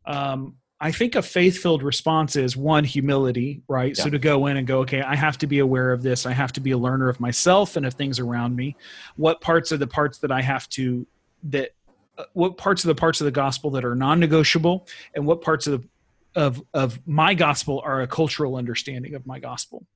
[0.05, 3.97] Um, I think a faith filled response is one, humility, right?
[3.97, 4.03] Yeah.
[4.03, 6.25] So to go in and go, okay, I have to be aware of this.
[6.25, 8.75] I have to be a learner of myself and of things around me.
[9.15, 11.07] What parts are the parts that I have to,
[11.43, 11.69] that,
[12.17, 15.41] uh, what parts of the parts of the gospel that are non negotiable and what
[15.41, 15.87] parts of the,
[16.35, 19.87] of, of my gospel are a cultural understanding of my gospel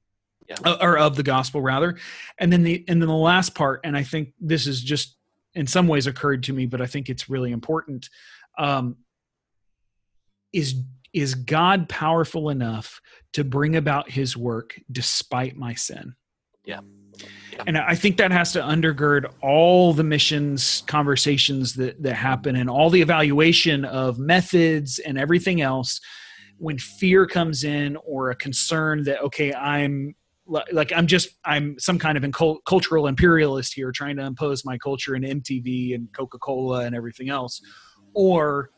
[0.48, 0.56] yeah.
[0.64, 1.98] Uh, or of the gospel rather
[2.40, 5.18] and then the and then the last part and i think this is just
[5.56, 8.10] in some ways occurred to me but i think it's really important
[8.58, 8.96] um,
[10.54, 10.76] is
[11.14, 13.02] is god powerful enough
[13.34, 16.16] to bring about his work despite my sin
[16.66, 16.82] yeah.
[17.54, 17.64] yeah.
[17.66, 22.70] And I think that has to undergird all the missions conversations that, that happen and
[22.70, 26.02] all the evaluation of methods and everything else
[26.58, 30.16] when fear comes in or a concern that okay i'm
[30.48, 35.16] like I'm just I'm some kind of cultural imperialist here, trying to impose my culture
[35.16, 37.62] in MTV and Coca Cola and everything else,
[38.14, 38.72] or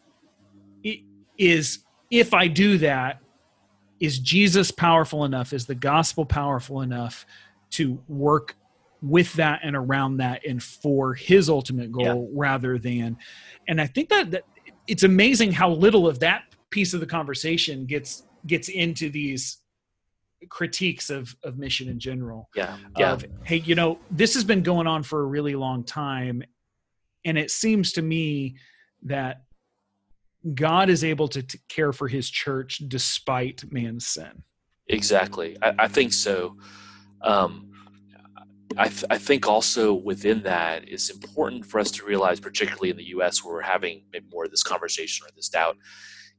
[1.38, 1.80] is
[2.12, 3.22] if I do that,
[4.00, 5.54] is Jesus powerful enough?
[5.54, 7.26] Is the gospel powerful enough
[7.72, 8.56] to work
[9.02, 12.40] with that and around that and for His ultimate goal yeah.
[12.40, 13.18] rather than?
[13.68, 14.44] And I think that, that
[14.88, 19.58] it's amazing how little of that piece of the conversation gets gets into these
[20.48, 22.50] critiques of of mission in general.
[22.56, 22.78] Yeah.
[22.98, 23.14] Yeah.
[23.14, 26.44] Of, hey, you know, this has been going on for a really long time,
[27.26, 28.56] and it seems to me
[29.04, 29.44] that
[30.54, 34.44] God is able to t- care for His church despite man's sin.
[34.88, 36.58] Exactly, I, I think so.
[37.22, 37.72] Um,
[38.78, 42.98] I, th- I, think also within that, it's important for us to realize, particularly in
[42.98, 45.76] the U.S., where we're having maybe more of this conversation or this doubt,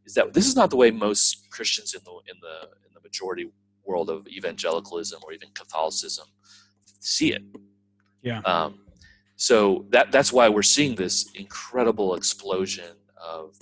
[0.06, 3.00] is that this is not the way most Christians in the in the in the
[3.00, 3.50] majority
[3.90, 6.26] world of evangelicalism or even Catholicism
[7.00, 7.42] see it.
[8.22, 8.40] Yeah.
[8.40, 8.80] Um,
[9.36, 13.56] so that that's why we're seeing this incredible explosion of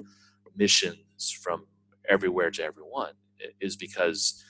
[0.57, 1.67] missions from
[2.09, 3.13] everywhere to everyone
[3.61, 4.45] is because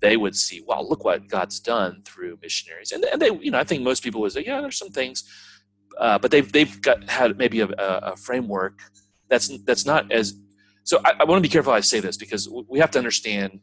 [0.00, 2.90] they would see, wow, look what God's done through missionaries.
[2.90, 5.22] And, and they, you know, I think most people would say, yeah, there's some things,
[5.98, 8.80] uh, but they've they've got had maybe a, a, framework
[9.28, 10.34] that's that's not as.
[10.84, 13.60] So I, I want to be careful I say this because we have to understand,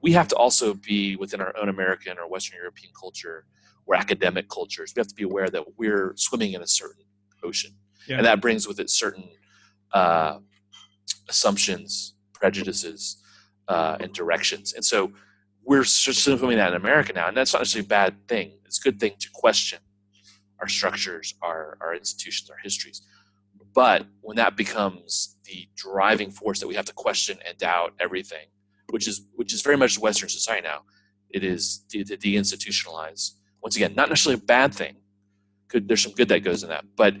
[0.00, 3.44] we have to also be within our own American or Western European culture
[3.86, 4.92] or academic cultures.
[4.94, 7.04] We have to be aware that we're swimming in a certain
[7.42, 7.72] ocean,
[8.06, 8.16] yeah.
[8.16, 9.28] and that brings with it certain
[9.92, 10.38] uh,
[11.28, 13.22] assumptions, prejudices,
[13.68, 14.74] uh, and directions.
[14.74, 15.12] And so
[15.64, 18.52] we're swimming that in America now, and that's not necessarily a bad thing.
[18.64, 19.80] It's a good thing to question
[20.60, 23.02] our structures, our, our institutions, our histories.
[23.74, 28.46] But when that becomes the driving force that we have to question and doubt everything,
[28.90, 30.82] which is which is very much Western society now,
[31.30, 33.32] it is to, to deinstitutionalize.
[33.62, 34.96] Once again, not necessarily a bad thing.
[35.68, 37.14] Could there's some good that goes in that, but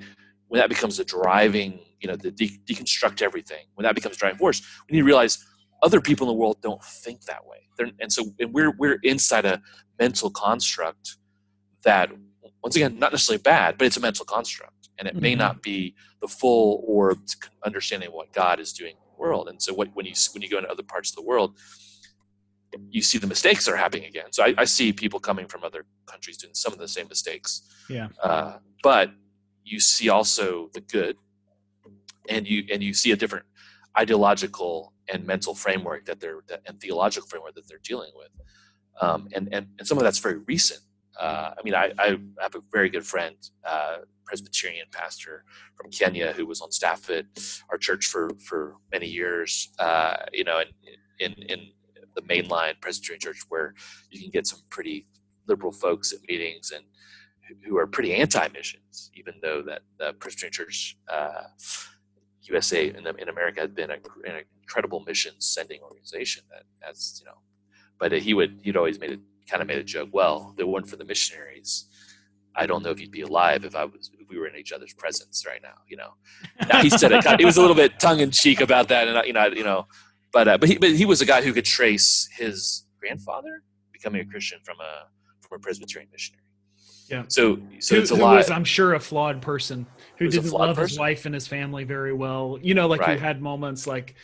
[0.48, 3.66] when that becomes a driving, you know, the de- deconstruct everything.
[3.74, 5.44] When that becomes driving force, we need to realize
[5.82, 7.58] other people in the world don't think that way.
[7.76, 9.62] They're, and so and we're we're inside a
[9.98, 11.16] mental construct
[11.84, 12.10] that
[12.62, 15.22] once again not necessarily bad, but it's a mental construct, and it mm-hmm.
[15.22, 17.16] may not be the full or
[17.64, 19.48] understanding of what God is doing in the world.
[19.48, 21.58] And so what, when you when you go into other parts of the world,
[22.90, 24.30] you see the mistakes are happening again.
[24.30, 27.62] So I, I see people coming from other countries doing some of the same mistakes.
[27.88, 28.08] Yeah.
[28.22, 29.10] Uh, but
[29.64, 31.16] you see also the good,
[32.28, 33.44] and you and you see a different
[33.98, 38.28] ideological and mental framework that they're that, and theological framework that they're dealing with
[39.00, 40.80] um, and, and and some of that's very recent
[41.18, 43.98] uh, i mean I, I have a very good friend uh,
[44.28, 47.24] presbyterian pastor from kenya who was on staff at
[47.70, 51.60] our church for for many years uh, you know in, in in
[52.14, 53.74] the mainline presbyterian church where
[54.10, 55.06] you can get some pretty
[55.48, 56.84] liberal folks at meetings and
[57.64, 61.44] who are pretty anti-missions even though that the presbyterian church uh,
[62.48, 67.26] USA in, in America had been a, an incredible mission sending organization that has, you
[67.26, 67.38] know,
[67.98, 70.10] but he would, he'd always made it, kind of made a joke.
[70.12, 71.86] Well, it weren't for the missionaries,
[72.54, 74.72] I don't know if he'd be alive if I was, if we were in each
[74.72, 76.14] other's presence right now, you know.
[76.68, 79.08] Now he said it, he was a little bit tongue in cheek about that.
[79.08, 79.86] And, you know, you know,
[80.32, 84.20] but, uh, but he, but he was a guy who could trace his grandfather becoming
[84.20, 85.06] a Christian from a,
[85.40, 86.42] from a Presbyterian missionary.
[87.08, 87.24] Yeah.
[87.28, 88.36] So, so who, it's a who lot.
[88.36, 89.86] Was, I'm sure a flawed person
[90.18, 90.88] who didn't love person?
[90.90, 92.58] his wife and his family very well.
[92.60, 93.18] You know, like right.
[93.18, 94.14] who had moments like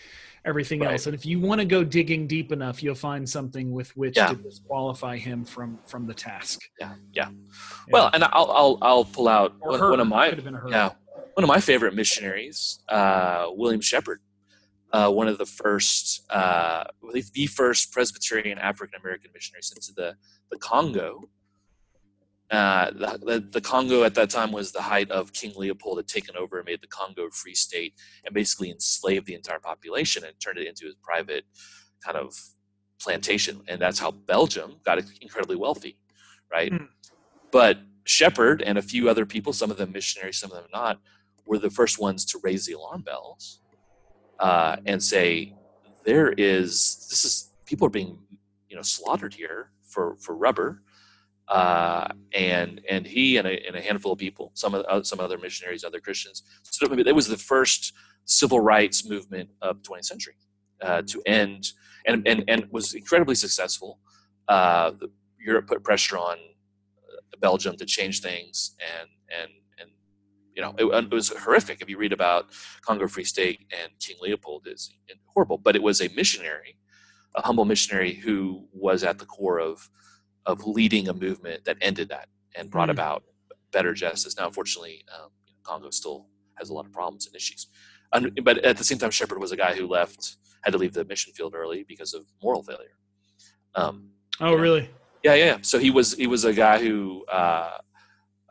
[0.44, 0.92] everything right.
[0.92, 1.06] else.
[1.06, 4.28] And if you want to go digging deep enough, you'll find something with which yeah.
[4.28, 6.60] to disqualify him from from the task.
[6.80, 6.94] Yeah.
[7.12, 7.28] Yeah.
[7.90, 10.36] Well, and I'll I'll I'll pull out one, one, of my
[10.68, 10.92] yeah
[11.34, 14.20] one of my favorite missionaries, uh, William Sheppard.
[14.92, 20.14] Uh, one of the first, uh, the first Presbyterian African American missionaries into the,
[20.52, 21.28] the Congo,
[22.50, 26.06] uh, the, the, the, Congo at that time was the height of King Leopold had
[26.06, 30.34] taken over and made the Congo free state and basically enslaved the entire population and
[30.40, 31.44] turned it into a private
[32.04, 32.34] kind of
[33.00, 33.62] plantation.
[33.66, 35.96] And that's how Belgium got incredibly wealthy,
[36.52, 36.70] right?
[36.70, 36.88] Mm.
[37.50, 41.00] But Sheppard and a few other people, some of them missionaries, some of them not,
[41.46, 43.60] were the first ones to raise the alarm bells
[44.38, 45.54] uh, and say,
[46.04, 48.18] there is, this is, people are being,
[48.68, 50.82] you know, slaughtered here for, for rubber
[51.48, 55.20] uh, and and he and a, and a, handful of people, some of uh, some
[55.20, 56.42] other missionaries, other Christians.
[56.80, 57.92] It was the first
[58.24, 60.34] civil rights movement of 20th century
[60.82, 61.72] uh, to end,
[62.06, 63.98] and, and and was incredibly successful.
[64.48, 69.90] Uh, the, Europe put pressure on uh, Belgium to change things, and and and
[70.54, 71.82] you know it, it, was horrific.
[71.82, 72.46] If you read about
[72.80, 74.90] Congo Free State and King Leopold, is
[75.26, 75.58] horrible.
[75.58, 76.78] But it was a missionary,
[77.34, 79.90] a humble missionary who was at the core of
[80.46, 82.92] of leading a movement that ended that and brought mm.
[82.92, 83.24] about
[83.72, 84.36] better justice.
[84.36, 85.30] Now, unfortunately, um,
[85.62, 86.26] Congo still
[86.56, 87.66] has a lot of problems and issues.
[88.42, 91.04] but at the same time, Sheppard was a guy who left, had to leave the
[91.04, 92.96] mission field early because of moral failure.
[93.74, 94.90] Um, oh, you know, really?
[95.24, 95.58] Yeah, yeah.
[95.62, 97.78] So he was he was a guy who uh,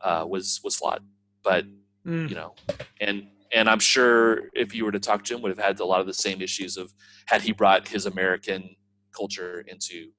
[0.04, 1.04] uh, was was flawed,
[1.44, 1.66] but
[2.06, 2.28] mm.
[2.28, 2.56] you know,
[3.00, 5.86] and and I'm sure if you were to talk to him, would have had a
[5.86, 6.92] lot of the same issues of
[7.28, 8.76] had he brought his American
[9.16, 10.12] culture into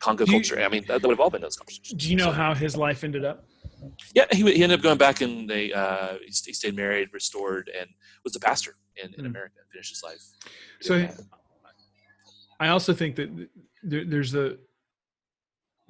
[0.00, 0.60] Congo you- culture.
[0.62, 2.02] I mean, that, would have all been those conversations.
[2.02, 3.44] Do you know So- how his life ended up?
[4.14, 7.70] Yeah, he, he ended up going back and they uh, he, he stayed married, restored,
[7.78, 7.88] and
[8.24, 9.28] was a pastor in, in Mm.
[9.28, 9.54] America.
[9.60, 10.22] and Finished his life.
[10.80, 11.14] So Yeah.
[12.58, 13.28] I also think that
[13.82, 14.58] there, there's the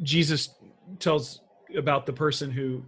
[0.03, 0.51] Jesus
[0.99, 1.40] tells
[1.77, 2.83] about the person who,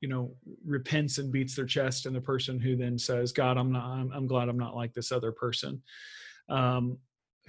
[0.00, 0.34] you know,
[0.64, 3.84] repents and beats their chest, and the person who then says, "God, I'm not.
[3.84, 5.82] I'm, I'm glad I'm not like this other person."
[6.48, 6.98] Um,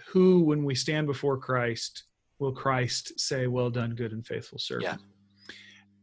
[0.08, 2.04] who, when we stand before Christ,
[2.40, 5.02] will Christ say, "Well done, good and faithful servant"?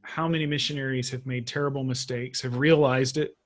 [0.03, 3.37] How many missionaries have made terrible mistakes, have realized it,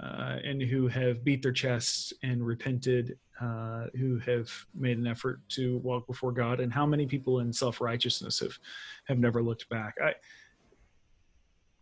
[0.00, 5.40] uh, and who have beat their chests and repented, uh, who have made an effort
[5.50, 8.58] to walk before God, and how many people in self righteousness have
[9.04, 9.94] have never looked back.
[10.02, 10.14] I,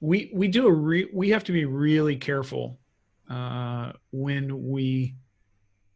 [0.00, 2.78] we we do a re, we have to be really careful
[3.30, 5.14] uh, when we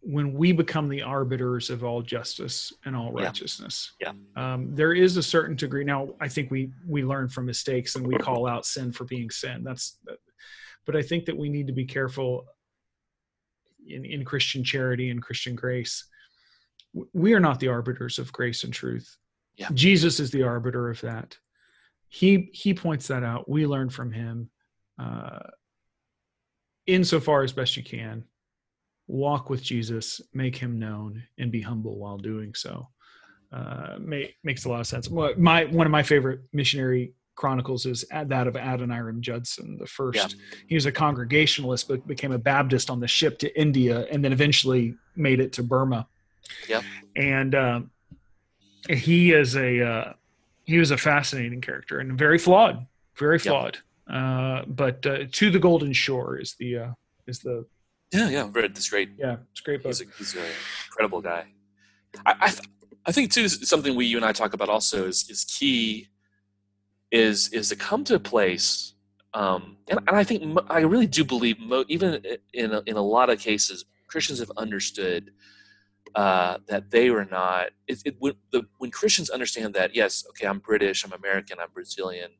[0.02, 3.24] when we become the arbiters of all justice and all Yeah.
[3.26, 3.92] righteousness.
[4.00, 4.12] Yeah.
[4.34, 5.84] Um, there is a certain degree.
[5.84, 9.30] Now, I think we we learn from mistakes and we call out sin for being
[9.30, 9.62] sin.
[9.62, 9.98] That's
[10.86, 12.46] but I think that we need to be careful
[13.86, 16.06] in, in Christian charity and Christian grace.
[17.12, 19.16] We are not the arbiters of grace and truth.
[19.56, 19.68] Yeah.
[19.74, 21.36] Jesus is the arbiter of that.
[22.08, 23.48] He he points that out.
[23.48, 24.50] We learn from him.
[24.98, 25.40] Uh,
[26.86, 28.24] insofar as best you can,
[29.10, 32.88] walk with Jesus, make him known, and be humble while doing so.
[33.52, 35.08] Uh, may, makes a lot of sense.
[35.08, 40.16] Well, My one of my favorite missionary chronicles is that of Adoniram Judson, the first
[40.16, 40.28] Yeah.
[40.68, 44.32] he was a congregationalist but became a baptist on the ship to india and then
[44.32, 46.06] eventually made it to burma
[46.68, 46.82] Yep.
[47.16, 47.90] and um,
[48.90, 50.12] he is a uh,
[50.64, 53.42] he was a fascinating character and very flawed very Yep.
[53.42, 53.78] flawed
[54.10, 56.90] uh, but uh, to the golden shore is the uh,
[57.26, 57.64] is the
[58.12, 59.10] Yeah, yeah, I've read this great.
[59.18, 60.42] yeah it's great book He's a, he's an
[60.88, 61.46] incredible guy.
[62.26, 62.68] I, I, th-
[63.06, 66.08] I think too something we you and I talk about also is is key.
[67.10, 68.94] Is is to come to a place,
[69.34, 72.96] um, and, and I think mo- I really do believe mo- even in a, in
[72.96, 75.32] a lot of cases Christians have understood
[76.14, 77.70] uh, that they were not.
[77.88, 81.70] It, it, when, the, when Christians understand that yes, okay, I'm British, I'm American, I'm
[81.74, 82.30] Brazilian,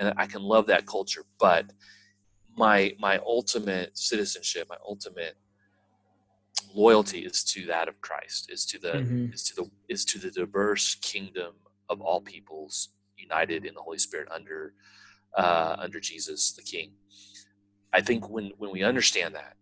[0.00, 1.72] and I can love that culture, but
[2.56, 5.36] my my ultimate citizenship, my ultimate
[6.74, 9.32] loyalty is to that of Christ, is to the Mhm.
[9.32, 11.54] is to the is to the diverse kingdom
[11.88, 14.74] of all peoples united in the Holy Spirit under
[15.36, 16.92] uh, under Jesus the King.
[17.92, 19.56] I think when when we understand that,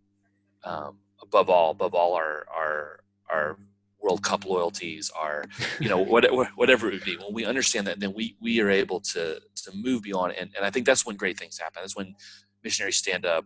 [0.64, 3.58] um, above all, above all our our our
[4.00, 5.44] World Cup loyalties, our
[5.80, 8.70] you know whatever whatever it would be, when we understand that, then we we are
[8.70, 11.82] able to to move beyond, and and I think that's when great things happen.
[11.82, 12.14] That's when
[12.64, 13.44] missionaries stand up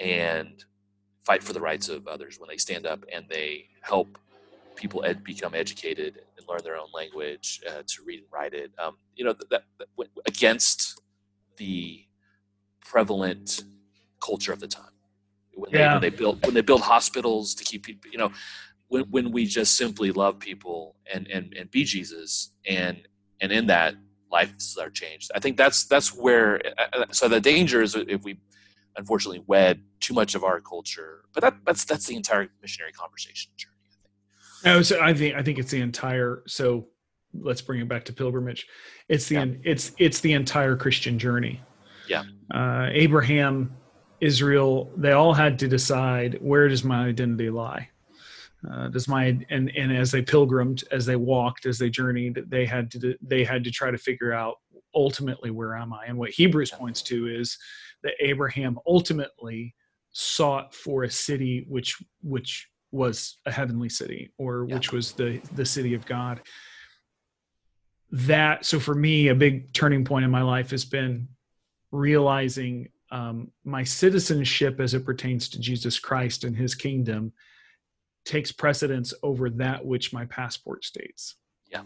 [0.00, 0.64] and
[1.24, 4.18] fight for the rights of others when they stand up and they help
[4.74, 8.72] people ed- become educated and learn their own language uh, to read and write it
[8.82, 9.62] um, you know that, that,
[10.26, 11.00] against
[11.56, 12.04] the
[12.80, 13.64] prevalent
[14.20, 14.84] culture of the time
[15.54, 15.92] when they, Yeah.
[15.92, 18.32] when they build when they build hospitals to keep people you know
[18.88, 23.06] when, when we just simply love people and, and and be jesus and
[23.40, 23.94] and in that
[24.32, 28.32] lives are changed i think that's that's where uh, so the danger is if we
[28.96, 33.50] unfortunately wed too much of our culture but that, that's that's the entire missionary conversation
[33.56, 34.02] journey i think
[34.64, 36.32] No, so I think I think it's the entire.
[36.46, 36.64] So
[37.48, 38.62] let's bring it back to pilgrimage.
[39.14, 39.72] It's the Yeah.
[39.72, 41.54] it's it's the entire Christian journey.
[42.14, 42.24] Yeah.
[42.58, 43.54] Uh, Abraham,
[44.20, 44.72] Israel,
[45.04, 47.82] they all had to decide where does my identity lie.
[48.70, 52.64] Uh, does my and and as they pilgrimed, as they walked, as they journeyed, they
[52.64, 54.56] had to they had to try to figure out
[54.94, 56.04] ultimately where am I.
[56.06, 57.58] And what Hebrews points to is
[58.02, 59.74] that Abraham ultimately
[60.12, 64.74] sought for a city which which was a heavenly city or Yeah.
[64.74, 66.42] which was the the city of god
[68.10, 71.26] that so for me a big turning point in my life has been
[71.90, 77.32] realizing um, my citizenship as it pertains to jesus christ and his kingdom
[78.24, 81.36] takes precedence over that which my passport states.
[81.70, 81.82] Yeah.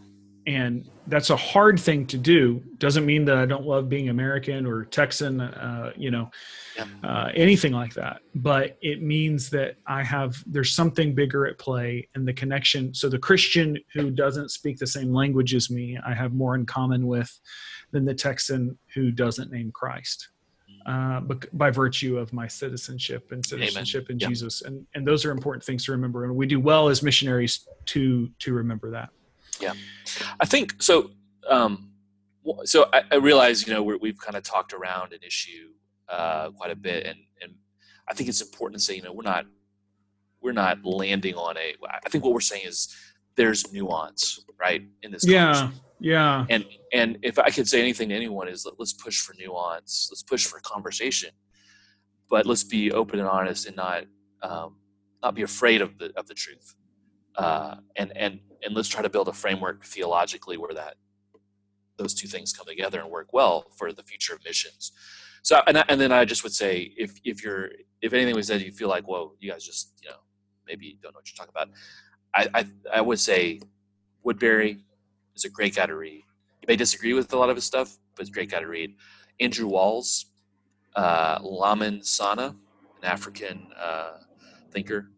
[0.48, 2.62] and that's a hard thing to do.
[2.78, 6.28] Doesn't mean that i don't love being american or texan uh, you know
[6.76, 6.86] Yeah.
[7.04, 8.20] uh, anything like that.
[8.34, 12.92] But it means that i have there's something bigger at play and the connection.
[12.94, 16.66] So the christian who doesn't speak the same language as me i have more in
[16.66, 17.30] common with
[17.92, 20.28] than the texan who doesn't name christ
[20.86, 21.20] uh,
[21.52, 24.28] by virtue of my citizenship and citizenship in Yeah.
[24.28, 27.66] jesus and and those are important things to remember and we do well as missionaries
[27.86, 29.10] to to remember that
[29.60, 29.74] Yeah.
[30.38, 31.10] I think so.
[31.48, 31.90] Um,
[32.64, 35.70] so I, I realize, you know, we're, we've kind of talked around an issue
[36.08, 37.52] uh, quite a bit, and and
[38.08, 39.46] I think it's important to say, you know, we're not
[40.42, 41.74] we're not landing on a.
[42.06, 42.94] I think what we're saying is
[43.36, 45.24] there's nuance, right, in this.
[45.26, 46.46] Yeah, yeah.
[46.48, 46.64] And
[46.96, 50.46] and if I could say anything to anyone is let's push for nuance, let's push
[50.46, 51.30] for conversation,
[52.30, 54.04] but let's be open and honest and not
[54.42, 54.76] um,
[55.22, 56.74] not be afraid of the of the truth,
[57.36, 60.94] uh, and and and let's try to build a framework theologically where that
[61.98, 64.92] those two things come together and work well for the future of missions.
[65.42, 67.70] So and I, and then I just would say if if you're
[68.02, 70.16] if anything was said you feel like whoa you guys just you know
[70.66, 71.68] maybe don't know what you're talking about,
[72.34, 73.60] I I, I would say
[74.24, 74.80] Woodberry
[75.34, 76.25] is a great guy to read.
[76.66, 78.96] May disagree with a lot of his stuff, but it's a great guy to read.
[79.40, 80.26] Andrew Walls,
[80.96, 84.18] uh, Lamin Sanneh, an African uh,
[84.72, 85.10] thinker,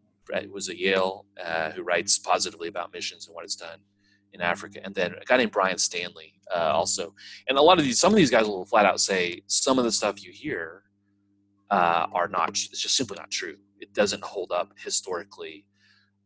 [0.51, 3.79] was at Yale uh, who writes positively about missions and what it's done
[4.35, 7.15] in Africa, and then a guy named Brian Stanley uh, also.
[7.49, 9.85] And a lot of these, some of these guys will flat out say some of
[9.85, 10.83] the stuff you hear
[11.71, 12.51] uh, are not.
[12.51, 13.57] It's just simply not true.
[13.81, 15.65] It doesn't hold up historically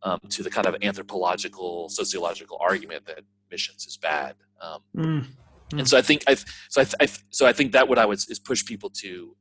[0.02, 3.20] um, to the kind of anthropological, sociological argument that
[3.52, 4.34] missions is bad.
[4.60, 5.26] Um, mm.
[5.72, 5.78] Mm.
[5.78, 8.18] And so I think I so I, I, so I think that what I would
[8.28, 9.36] is push people to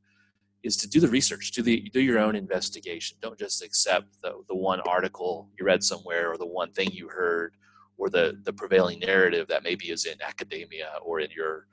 [0.63, 3.17] is to do the research, do the do your own investigation.
[3.21, 7.09] Don't just accept the the one article you read somewhere or the one thing you
[7.09, 7.55] heard
[7.97, 11.67] or the the prevailing narrative that maybe is in academia or in your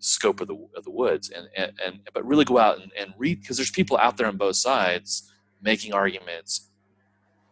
[0.00, 3.12] scope of the of the woods and and, and but really go out and, and
[3.18, 6.67] read because there's people out there on both sides making arguments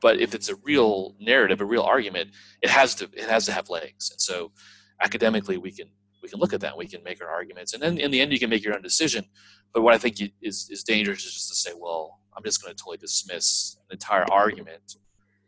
[0.00, 2.30] but if it's a real narrative a real argument
[2.62, 4.50] it has to it has to have legs and so
[5.02, 5.88] academically we can
[6.22, 8.32] we can look at that we can make our arguments and then in the end
[8.32, 9.24] you can make your own decision
[9.72, 12.74] but what i think is is dangerous is just to say well i'm just going
[12.74, 14.96] to totally dismiss an entire argument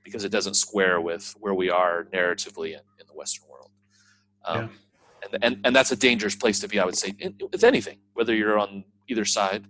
[0.09, 3.71] because it doesn't square with where we are narratively in, in the Western world.
[4.47, 5.29] Um, yeah.
[5.33, 7.15] and, and, and that's a dangerous place to be, I would say,
[7.53, 9.67] with anything, whether you're on either side,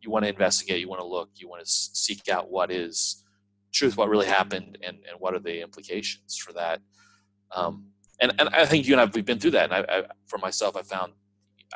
[0.00, 3.24] you want to investigate, you want to look, you want to seek out what is
[3.72, 6.80] truth, what really happened, and, and what are the implications for that.
[7.54, 7.86] Um,
[8.20, 9.72] and, and I think you and I, we've been through that.
[9.72, 11.12] And I, I, for myself, I found,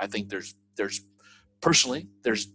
[0.00, 1.00] I think there's, there's
[1.60, 2.48] personally, there's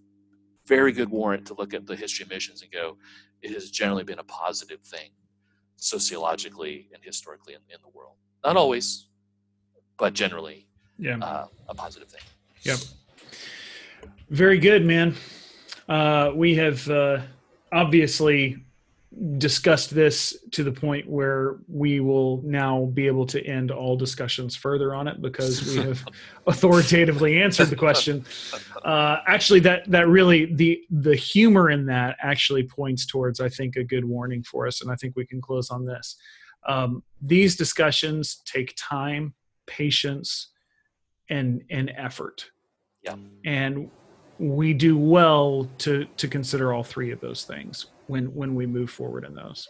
[0.68, 2.98] very good warrant to look at the history of missions and go,
[3.42, 5.10] it has generally been a positive thing
[5.78, 8.16] sociologically and historically in, in the world.
[8.44, 9.08] Not always,
[9.98, 10.68] but generally,
[10.98, 12.22] yeah, uh, a positive thing.
[12.64, 12.80] Yep.
[14.30, 15.16] Very good, man.
[15.88, 17.22] Uh, we have uh,
[17.72, 18.58] obviously
[19.38, 24.55] discussed this to the point where we will now be able to end all discussions
[24.55, 26.05] further on it because we have
[26.45, 28.24] authoritatively answered the question.
[28.84, 33.78] Uh, actually, that that really the the humor in that actually points towards I think
[33.78, 36.16] a good warning for us, and I think we can close on this.
[36.68, 39.34] Um, these discussions take time,
[39.66, 40.49] patience,
[41.30, 42.51] and and effort.
[43.03, 43.16] Yeah.
[43.43, 43.89] And
[44.40, 48.90] we do well to to consider all three of those things when when we move
[48.90, 49.68] forward in those.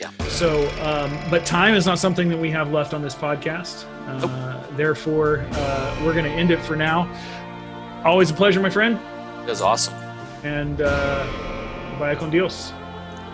[0.00, 0.10] Yeah.
[0.28, 3.84] So, um, but time is not something that we have left on this podcast.
[4.06, 4.76] Uh, nope.
[4.76, 7.10] Therefore, uh, we're going to end it for now.
[8.04, 8.96] Always a pleasure, my friend.
[9.42, 9.94] It was awesome.
[10.44, 11.24] And uh,
[11.98, 12.72] vaya con Dios.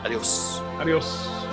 [0.05, 0.59] Adios.
[0.81, 1.44] Adios.